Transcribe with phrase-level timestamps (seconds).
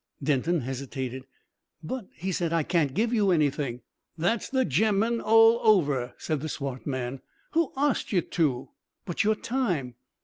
[0.23, 1.25] Denton hesitated.
[1.83, 3.81] "But" he said, "I can't give you anything"
[4.17, 7.21] "That's the ge'man all over," said the swart man.
[7.51, 8.69] "Who arst you to?"
[9.05, 9.93] "But your time?"